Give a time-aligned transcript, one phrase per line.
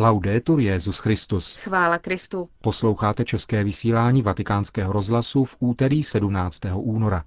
[0.00, 1.56] Laudetur Jezus Christus.
[1.56, 2.48] Chvála Kristu.
[2.60, 6.60] Posloucháte české vysílání Vatikánského rozhlasu v úterý 17.
[6.74, 7.24] února.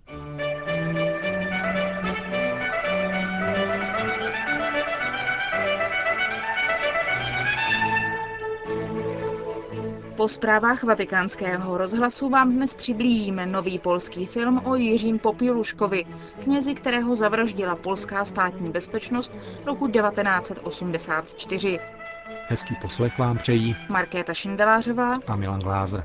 [10.16, 16.06] Po zprávách vatikánského rozhlasu vám dnes přiblížíme nový polský film o Jiřím Popiluškovi,
[16.44, 19.32] knězi, kterého zavraždila polská státní bezpečnost
[19.66, 21.80] roku 1984.
[22.48, 26.04] Hezký poslech vám přejí Markéta Šindelářová a Milan Glázer.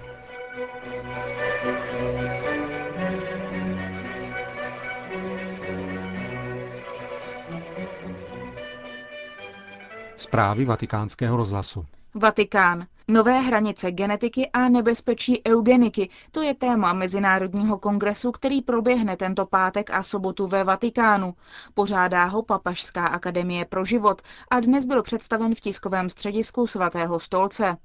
[10.16, 11.86] Zprávy vatikánského rozhlasu.
[12.14, 12.86] Vatikán.
[13.08, 19.90] Nové hranice genetiky a nebezpečí eugeniky, to je téma Mezinárodního kongresu, který proběhne tento pátek
[19.90, 21.34] a sobotu ve Vatikánu.
[21.74, 27.76] Pořádá ho Papažská akademie pro život a dnes byl představen v tiskovém středisku svatého stolce.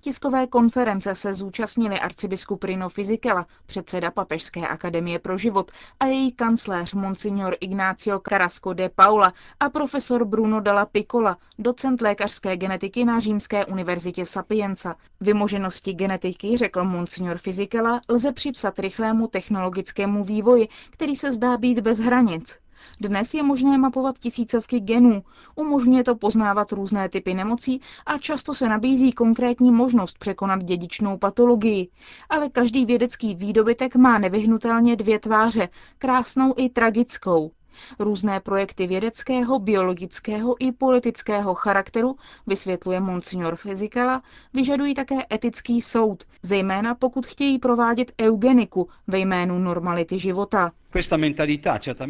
[0.00, 6.94] Tiskové konference se zúčastnili arcibiskup Rino Fizikela, předseda Papežské akademie pro život a její kancléř
[6.94, 13.66] Monsignor Ignacio Carrasco de Paula a profesor Bruno Dalla Piccola, docent lékařské genetiky na Římské
[13.66, 14.94] univerzitě Sapienza.
[15.20, 21.98] Vymoženosti genetiky, řekl Monsignor Fizikela, lze připsat rychlému technologickému vývoji, který se zdá být bez
[21.98, 22.58] hranic.
[23.00, 25.22] Dnes je možné mapovat tisícovky genů,
[25.56, 31.88] umožňuje to poznávat různé typy nemocí a často se nabízí konkrétní možnost překonat dědičnou patologii.
[32.30, 37.50] Ale každý vědecký výdobytek má nevyhnutelně dvě tváře, krásnou i tragickou.
[37.98, 44.22] Různé projekty vědeckého, biologického i politického charakteru, vysvětluje Monsignor Fizikala,
[44.54, 50.72] vyžadují také etický soud, zejména pokud chtějí provádět eugeniku ve jménu normality života.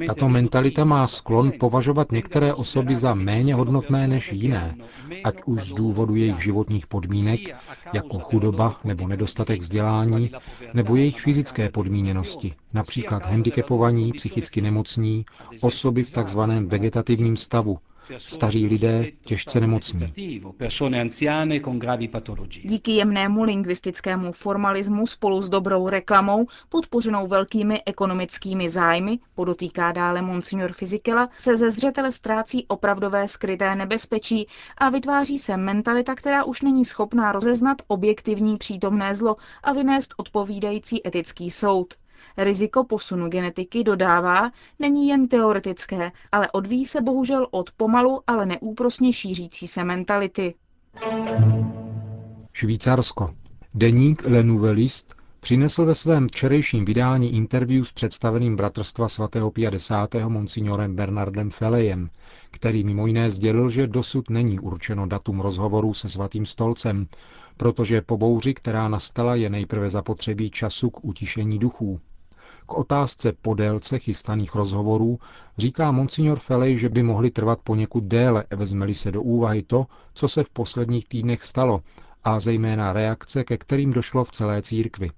[0.06, 4.76] Tato mentalita má sklon považovat některé osoby za méně hodnotné než jiné,
[5.24, 7.40] ať už z důvodu jejich životních podmínek,
[7.92, 10.30] jako chudoba nebo nedostatek vzdělání,
[10.74, 15.24] nebo jejich fyzické podmíněnosti, například handicapovaní, psychicky nemocní,
[15.60, 17.78] osoby v takzvaném vegetativním stavu,
[18.18, 20.12] staří lidé těžce nemocní.
[22.62, 30.72] Díky jemnému lingvistickému formalismu spolu s dobrou reklamou, podpořenou velkými ekonomickými zájmy, podotýká dále Monsignor
[30.72, 34.46] Fizikela, se ze zřetele ztrácí opravdové skryté nebezpečí
[34.78, 41.06] a vytváří se mentalita, která už není schopná rozeznat objektivní přítomné zlo a vynést odpovídající
[41.06, 41.94] etický soud.
[42.36, 49.12] Riziko posunu genetiky, dodává, není jen teoretické, ale odvíjí se bohužel od pomalu, ale neúprosně
[49.12, 50.54] šířící se mentality.
[52.52, 53.34] Švýcarsko.
[53.74, 60.14] Deník Le Nouvelist přinesl ve svém včerejším vydání interview s představeným bratrstva svatého 50.
[60.28, 62.10] monsignorem Bernardem Felejem,
[62.50, 67.06] který mimo jiné sdělil, že dosud není určeno datum rozhovoru se svatým stolcem,
[67.56, 72.00] protože po bouři, která nastala, je nejprve zapotřebí času k utišení duchů.
[72.70, 75.18] K otázce po délce chystaných rozhovorů
[75.58, 80.28] říká monsignor Felej, že by mohly trvat poněkud déle, vezmeli se do úvahy to, co
[80.28, 81.82] se v posledních týdnech stalo,
[82.24, 85.10] a zejména reakce, ke kterým došlo v celé církvi.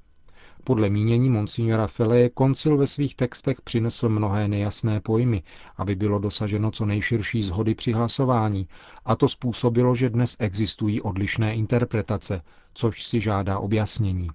[0.64, 5.42] Podle mínění monsignora Feleje koncil ve svých textech přinesl mnohé nejasné pojmy,
[5.76, 8.68] aby bylo dosaženo co nejširší zhody při hlasování,
[9.04, 12.42] a to způsobilo, že dnes existují odlišné interpretace,
[12.74, 14.28] což si žádá objasnění.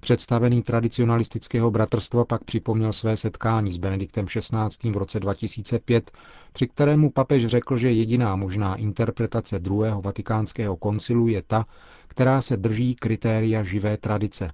[0.00, 4.90] Představený tradicionalistického bratrstva pak připomněl své setkání s Benediktem XVI.
[4.92, 6.10] v roce 2005,
[6.52, 11.64] při kterému papež řekl, že jediná možná interpretace druhého vatikánského koncilu je ta,
[12.08, 14.52] která se drží kritéria živé tradice.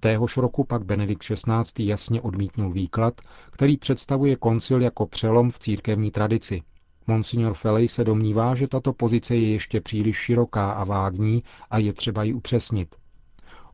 [0.00, 1.84] Téhož roku pak Benedikt XVI.
[1.86, 6.62] jasně odmítnul výklad, který představuje koncil jako přelom v církevní tradici.
[7.06, 11.92] Monsignor Felej se domnívá, že tato pozice je ještě příliš široká a vágní a je
[11.92, 12.94] třeba ji upřesnit.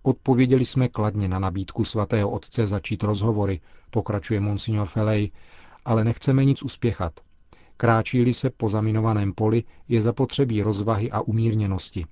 [0.03, 5.31] Odpověděli jsme kladně na nabídku svatého otce začít rozhovory, pokračuje monsignor Felej,
[5.84, 7.21] ale nechceme nic uspěchat.
[7.77, 12.06] Kráčí-li se po zaminovaném poli, je zapotřebí rozvahy a umírněnosti.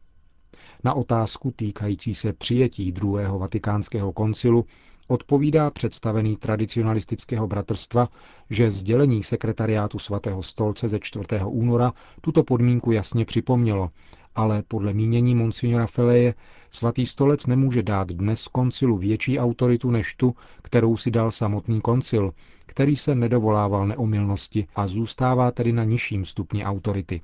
[0.84, 4.64] Na otázku týkající se přijetí druhého vatikánského koncilu
[5.08, 8.08] odpovídá představený tradicionalistického bratrstva,
[8.50, 11.24] že sdělení sekretariátu svatého stolce ze 4.
[11.46, 13.90] února tuto podmínku jasně připomnělo
[14.34, 16.34] ale podle mínění monsignora Feleje
[16.70, 22.32] svatý stolec nemůže dát dnes koncilu větší autoritu než tu, kterou si dal samotný koncil,
[22.66, 27.20] který se nedovolával neomilnosti a zůstává tedy na nižším stupni autority.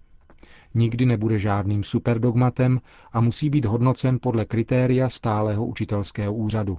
[0.74, 2.80] Nikdy nebude žádným superdogmatem
[3.12, 6.78] a musí být hodnocen podle kritéria stálého učitelského úřadu.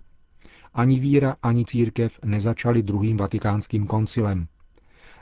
[0.73, 4.47] Ani víra, ani církev nezačaly druhým vatikánským koncilem.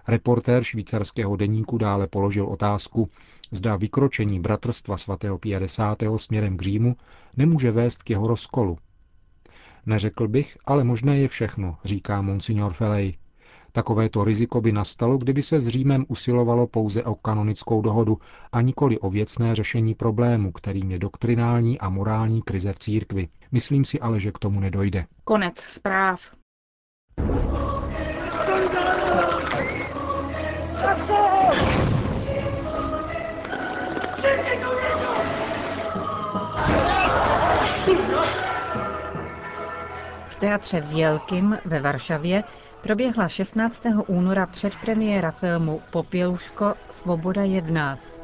[0.08, 3.10] Reportér švýcarského deníku dále položil otázku,
[3.52, 5.98] zda vykročení bratrstva svatého 50.
[6.18, 6.96] směrem k Římu
[7.38, 8.78] nemůže vést k jeho rozkolu.
[9.86, 13.18] Neřekl bych, ale možné je všechno, říká monsignor Felej.
[13.72, 18.18] Takovéto riziko by nastalo, kdyby se s Římem usilovalo pouze o kanonickou dohodu
[18.52, 23.28] a nikoli o věcné řešení problému, kterým je doktrinální a morální krize v církvi.
[23.52, 25.06] Myslím si ale, že k tomu nedojde.
[25.24, 26.22] Konec zpráv.
[40.28, 42.44] V teatře Vělkým ve Varšavě
[42.84, 43.84] proběhla 16.
[44.08, 48.24] února předpremiéra filmu Popěluško Svoboda je v nás.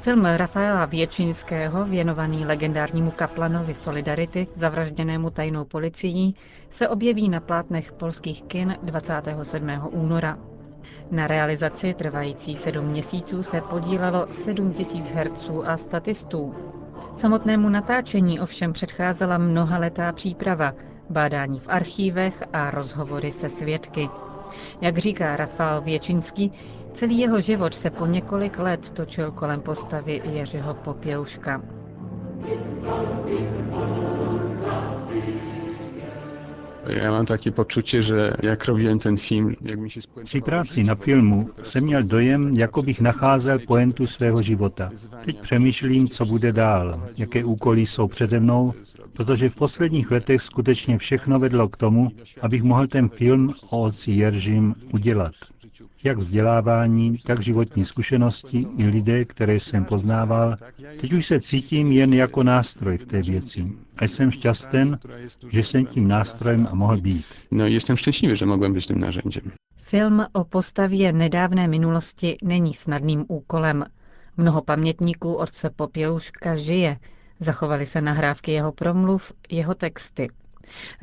[0.00, 6.36] Film Rafaela Věčinského, věnovaný legendárnímu kaplanovi Solidarity, zavražděnému tajnou policií,
[6.70, 9.70] se objeví na plátnech polských kin 27.
[9.90, 10.53] února.
[11.10, 16.54] Na realizaci trvající sedm měsíců se podílelo 7 tisíc herců a statistů.
[17.14, 20.72] Samotnému natáčení ovšem předcházela mnohaletá příprava,
[21.10, 24.08] bádání v archívech a rozhovory se svědky.
[24.80, 26.52] Jak říká Rafal Věčinský,
[26.92, 31.62] celý jeho život se po několik let točil kolem postavy Jeřiho Popěuška.
[36.86, 37.50] Já mám taky
[38.02, 38.64] že jak
[38.98, 39.88] ten film, jak mi
[40.24, 44.90] Při práci na filmu jsem měl dojem, jako bych nacházel poentu svého života.
[45.24, 48.72] Teď přemýšlím, co bude dál, jaké úkoly jsou přede mnou,
[49.12, 52.10] protože v posledních letech skutečně všechno vedlo k tomu,
[52.42, 55.32] abych mohl ten film o otci Jeržím udělat.
[56.04, 60.56] Jak vzdělávání, tak životní zkušenosti i lidé, které jsem poznával,
[61.00, 63.72] teď už se cítím jen jako nástroj v té věci.
[63.96, 64.98] A jsem šťasten,
[65.50, 67.26] že jsem tím nástrojem mohl být.
[67.50, 69.52] No jestem szczęśliwy, że mogłem być tym narzędziem.
[69.82, 73.84] Film o postavě nedávné minulosti není snadným úkolem.
[74.36, 76.96] Mnoho pamětníků otce Popěluška žije,
[77.40, 80.28] zachovaly se nahrávky jeho promluv, jeho texty.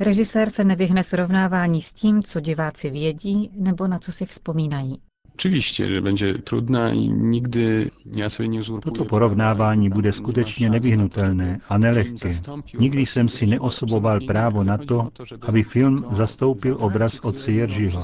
[0.00, 5.02] Režisér se nevyhne srovnávání s tím, co diváci vědí nebo na co si vzpomínají.
[5.34, 8.92] Oczywiście, że będzie trudna i nigdy ja sobie nie uzurpuję.
[8.96, 12.32] Toto porovnávání bude skutečně nevyhnutelné a nelehké.
[12.78, 15.08] Nikdy jsem si neosoboval právo na to,
[15.40, 18.02] aby film zastoupil obraz otce Jeržiho.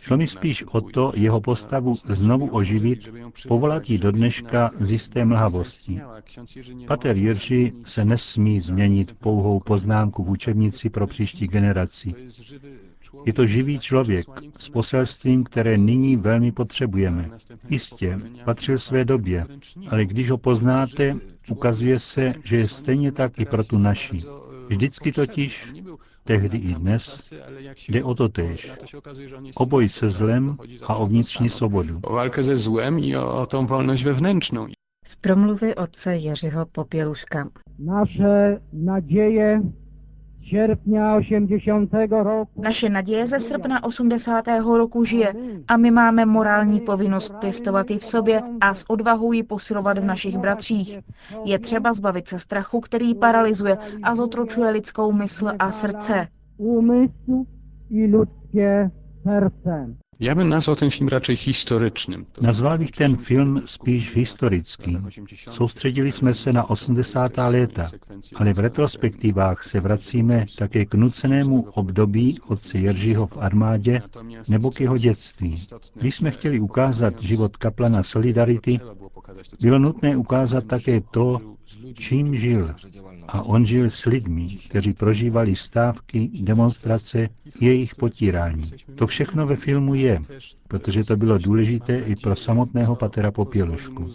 [0.00, 3.08] Šlo mi spíš o to jeho postavu znovu oživit,
[3.48, 6.00] povolat ji do dneška z jisté mlhavosti.
[6.86, 12.14] Pater Jirži se nesmí změnit pouhou poznámku v učebnici pro příští generaci.
[13.24, 14.26] Je to živý člověk
[14.58, 17.30] s poselstvím, které nyní velmi potřebujeme.
[17.68, 19.46] Jistě, patřil své době,
[19.88, 21.16] ale když ho poznáte,
[21.50, 24.22] ukazuje se, že je stejně tak i pro tu naši.
[24.68, 25.72] Vždycky totiž,
[26.24, 27.32] tehdy i dnes,
[27.88, 28.70] jde o to též.
[29.54, 32.00] O boj se zlem a o vnitřní svobodu.
[32.04, 32.18] O
[32.54, 34.66] złem i o, wolność wewnętrzną.
[35.06, 37.50] Z promluvy otce Jeřiho Popěluška.
[37.78, 39.62] Nasze nadzieje
[40.48, 41.88] sierpnia 80
[42.22, 44.44] roku Naše naděje ze srpna 80.
[44.76, 45.34] roku žije
[45.68, 50.04] a my máme morální povinnost pěstovat ji v sobě a s odvahou ji posilovat v
[50.04, 51.00] našich bratřích.
[51.44, 56.28] Je třeba zbavit se strachu, který paralyzuje a zotročuje lidskou mysl a srdce.
[56.58, 57.46] umysł
[57.90, 58.90] i ludzkie
[59.22, 60.01] serce.
[60.22, 62.24] Ja bym nazwał ten film raczej historycznym.
[62.32, 64.98] To Nazval bych ten film spíš historický.
[65.50, 67.32] Soustředili jsme se na 80.
[67.36, 67.90] léta,
[68.34, 74.02] ale v retrospektivách se vracíme také k nucenému období otce Jeržiho v armádě
[74.48, 75.66] nebo k jeho dětství.
[75.94, 78.80] Když jsme chtěli ukázat život kaplana Solidarity,
[79.60, 81.40] bylo nutné ukázat také to,
[81.94, 82.74] čím žil.
[83.28, 87.28] A on žil s lidmi, kteří prožívali stávky, demonstrace,
[87.60, 88.70] jejich potírání.
[88.94, 90.18] To všechno ve filmu je,
[90.68, 94.10] protože to bylo důležité i pro samotného patera Popělušku.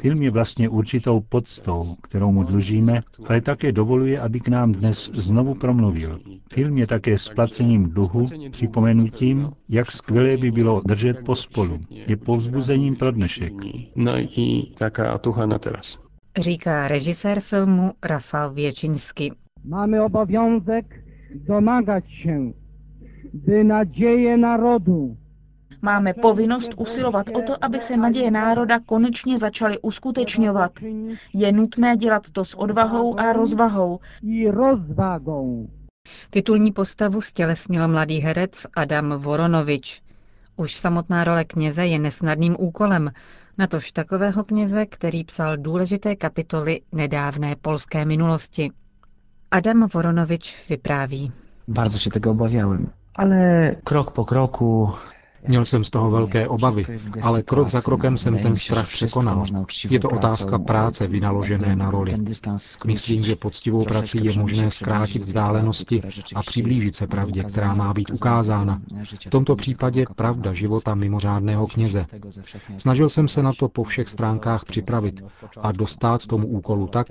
[0.00, 5.10] Film je vlastně určitou podstou, kterou mu dlužíme, ale také dovoluje, aby k nám dnes
[5.14, 6.20] znovu promluvil.
[6.52, 11.80] Film je také splacením dluhu, připomenutím, jak skvělé by bylo držet pospolu.
[11.90, 13.52] Je povzbuzením pro dnešek.
[13.96, 16.05] No i taka otucha na teraz.
[16.38, 19.32] Říká režisér filmu Rafał Věčiński.
[19.64, 21.02] Mamy obowiązek
[21.34, 22.52] domagać się,
[23.34, 25.16] by nadzieje narodu
[25.82, 30.72] Máme povinnost usilovat o to, aby se naděje národa konečně začaly uskutečňovat.
[31.34, 34.00] Je nutné dělat to s odvahou a rozvahou.
[34.22, 35.68] i rozwagą.
[36.30, 40.02] Titulní postavu stělesnil mladý herec Adam Voronovič.
[40.56, 43.10] Už samotná role kněze je nesnadným úkolem,
[43.58, 48.70] natož takového kněze, který psal důležité kapitoly nedávné polské minulosti.
[49.50, 51.32] Adam Voronovič vypráví.
[51.68, 54.92] Bardzo się tego obawiałem, ale krok po kroku
[55.48, 56.86] Měl jsem z toho velké obavy,
[57.22, 59.44] ale krok za krokem jsem ten strach překonal.
[59.90, 62.14] Je to otázka práce vynaložené na roli.
[62.86, 66.02] Myslím, že poctivou prací je možné zkrátit vzdálenosti
[66.34, 68.80] a přiblížit se pravdě, která má být ukázána.
[69.26, 72.06] V tomto případě pravda života mimořádného kněze.
[72.78, 75.24] Snažil jsem se na to po všech stránkách připravit
[75.60, 77.06] a dostat tomu úkolu tak,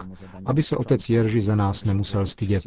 [0.46, 2.64] aby se otec Jerži za nás nemusel stydět.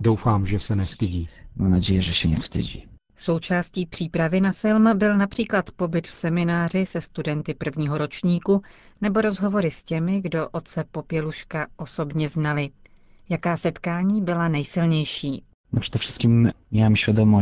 [0.00, 1.28] Doufám, že se nestydí.
[1.56, 2.99] Mam nadzieję, że się nie wstydzi.
[3.22, 8.62] Součástí přípravy na film byl například pobyt v semináři se studenty prvního ročníku
[9.00, 12.70] nebo rozhovory s těmi, kdo otce Popěluška osobně znali.
[13.28, 15.42] Jaká setkání byla nejsilnější?
[15.72, 15.80] No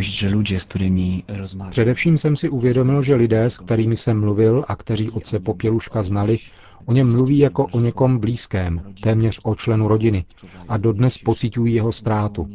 [0.00, 4.64] że ludzie, z którymi rozmawiam, Především jsem si uvědomil, že lidé, s kterými jsem mluvil
[4.68, 6.38] a kteří otce Popěluška znali,
[6.86, 10.24] o něm mluví jako o někom blízkém, téměř o členu rodiny
[10.68, 12.48] a dodnes pocitují jeho ztrátu.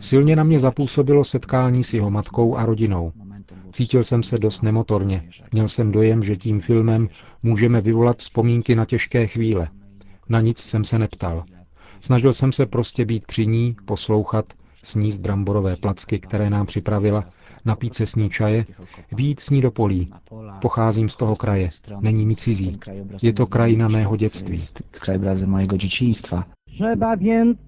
[0.00, 3.12] Silně na mě zapůsobilo setkání s jeho matkou a rodinou.
[3.72, 5.28] Cítil jsem se dost nemotorně.
[5.52, 7.08] Měl jsem dojem, že tím filmem
[7.42, 9.68] můžeme vyvolat vzpomínky na těžké chvíle.
[10.28, 11.44] Na nic jsem se neptal.
[12.00, 14.44] Snažil jsem se prostě být při ní, poslouchat,
[14.82, 17.24] sníst bramborové placky, které nám připravila,
[17.64, 18.64] napít se s ní čaje,
[19.12, 20.12] výjít s ní do polí.
[20.60, 22.78] Pocházím z toho kraje, není mi cizí.
[23.22, 24.58] Je to krajina mého dětství.
[26.78, 27.58] Trzeba więc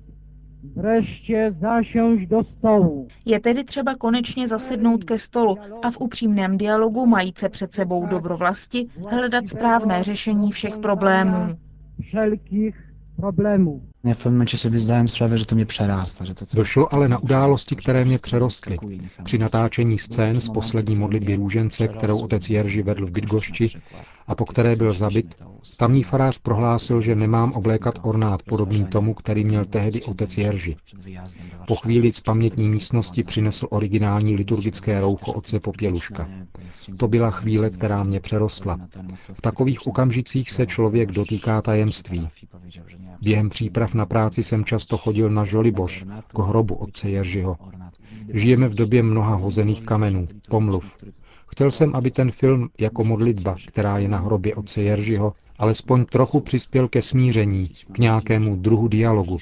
[0.63, 3.09] wreszcie zasiąść do stołu.
[3.27, 8.37] Je tedy třeba konečně zasednout ke stolu a v upřímném dialogu majíce před sebou dobro
[8.37, 11.57] vlasti hledat správné řešení všech problémů.
[12.03, 13.90] Wszelkich problemów.
[14.05, 16.45] W pewnym momencie sobie zdałem sprawę, że to mnie przerasta, że to.
[16.55, 18.79] Došlo ale na události, které mě přerostly.
[19.25, 23.71] Při natáčení scén z poslední modlitby růžence, kterou otec Jerži vedl v Bydgošči
[24.27, 25.35] a po které byl zabit,
[25.79, 30.77] tamní farář prohlásil, že nemám oblékat ornát podobný tomu, který měl tehdy otec Jerži.
[31.67, 36.29] Po chvíli z pamětní místnosti přinesl originální liturgické roucho otce Popěluška.
[36.99, 38.79] To byla chvíle, která mě přerostla.
[39.33, 42.29] V takových okamžicích se člověk dotýká tajemství.
[43.23, 46.05] Během příprav na práci jsem často chodil na Žoliboš,
[46.35, 47.57] k hrobu otce Jeržiho.
[48.33, 50.97] Žijeme v době mnoha hozených kamenů, pomluv.
[51.49, 56.41] Chtěl jsem, aby ten film jako modlitba, která je na hrobě otce Jeržiho, alespoň trochu
[56.41, 59.39] přispěl ke smíření, k nějakému druhu dialogu.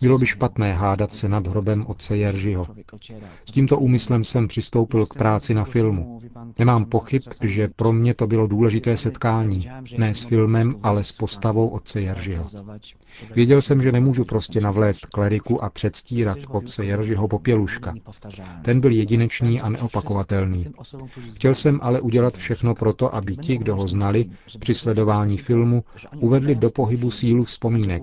[0.00, 2.66] Bylo by špatné hádat se nad hrobem otce Jeržiho.
[3.44, 6.20] S tímto úmyslem jsem přistoupil k práci na filmu.
[6.58, 9.68] Nemám pochyb, že pro mě to bylo důležité setkání,
[9.98, 12.44] ne s filmem, ale s postavou otce Jeržiho.
[13.34, 17.94] Věděl jsem, že nemůžu prostě navléct kleriku a předstírat otce Jeržiho Popěluška.
[18.62, 20.66] Ten byl jedinečný a neopakovatelný.
[21.34, 24.24] Chtěl jsem ale udělat všechno proto, aby ti, kdo ho znali,
[24.58, 25.84] při sledování filmu
[26.20, 28.02] uvedli do pohybu sílu vzpomínek.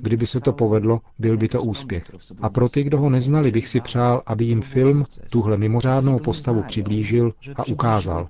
[0.00, 2.10] Kdyby se to povedlo, byl by to úspěch.
[2.40, 6.62] A pro ty, kdo ho neznali, bych si přál, aby jim film tuhle mimořádnou postavu
[6.62, 8.26] přiblížil a ukázal.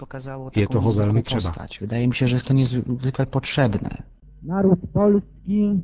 [0.56, 1.52] Je toho velmi třeba.
[1.80, 3.90] Wydaje mi się, że jest to niezwykle potrzebne.
[4.42, 5.82] Naród polski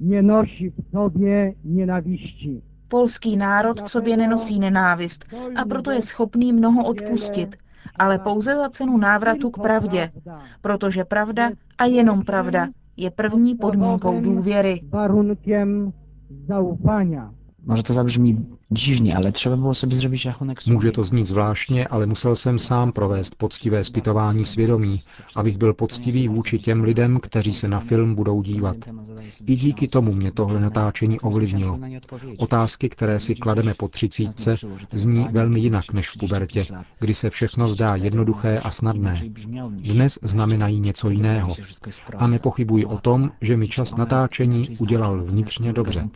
[0.00, 2.62] nie nosi w sobie nienawiści.
[2.88, 5.24] Polský národ v sobě nenosí nenávist
[5.56, 7.56] a proto je schopný mnoho odpustit,
[7.96, 10.12] ale pouze za cenu návratu k pravdě,
[10.60, 14.80] protože pravda a jenom pravda je první podmínkou důvěry.
[17.66, 18.36] Może to zabrzmi
[18.70, 20.76] dziwnie, ale trzeba było sobie zrobić rachunek sumienia.
[20.76, 25.00] Může to znít zvláštně, ale musel jsem sám provést poctivé zpytování svědomí,
[25.36, 28.76] abych byl poctivý vůči těm lidem, kteří se na film budou dívat.
[29.46, 31.78] I díky tomu mě tohle natáčení ovlivnilo.
[32.38, 34.56] Otázky, které si klademe po třicítce,
[34.92, 36.66] zní velmi jinak než v pubertě,
[36.98, 39.22] kdy se všechno zdá jednoduché a snadné.
[39.68, 41.54] Dnes znamenají něco jiného.
[42.16, 46.08] A nepochybuji o tom, že mi čas natáčení udělal vnitřně dobře.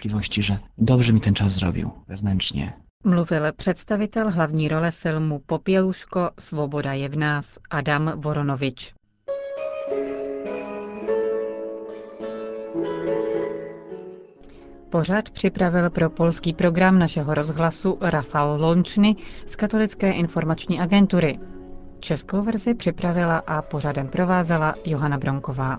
[0.79, 1.93] Dobrze mi ten czas zrobił
[2.41, 2.73] wewnętrznie.
[3.05, 8.95] Mluvil představitel hlavní role filmu Popěluško, Svoboda je v nás, Adam Voronovič.
[14.91, 19.17] Pořad připravil pro polský program našeho rozhlasu Rafal Lončny
[19.47, 21.39] z Katolické informační agentury.
[22.01, 25.79] Českou verzi připravila a pořadem provázela Johana Bronková.